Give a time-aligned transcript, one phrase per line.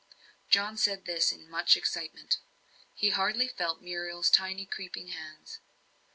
[0.49, 2.39] John said this in much excitement.
[2.95, 5.59] He hardly felt Muriel's tiny creeping hands.